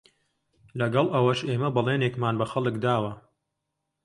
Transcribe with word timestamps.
لەگەڵ 0.79 1.07
ئەوەش 1.13 1.39
ئێمە 1.49 1.69
بەڵێنێکمان 1.75 2.35
بە 2.39 2.45
خەڵک 2.51 2.75
داوە 2.85 3.13